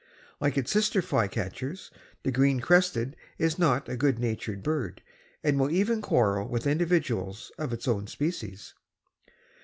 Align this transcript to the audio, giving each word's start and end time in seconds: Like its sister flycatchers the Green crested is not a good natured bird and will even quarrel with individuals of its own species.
Like 0.39 0.57
its 0.57 0.71
sister 0.71 0.99
flycatchers 1.03 1.91
the 2.23 2.31
Green 2.31 2.59
crested 2.59 3.15
is 3.37 3.59
not 3.59 3.87
a 3.87 3.95
good 3.95 4.17
natured 4.17 4.63
bird 4.63 5.03
and 5.43 5.59
will 5.59 5.69
even 5.69 6.01
quarrel 6.01 6.47
with 6.47 6.65
individuals 6.65 7.51
of 7.59 7.71
its 7.71 7.87
own 7.87 8.07
species. 8.07 8.73